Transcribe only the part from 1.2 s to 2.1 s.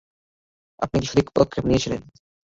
পদক্ষেপ নিয়েছিলেন।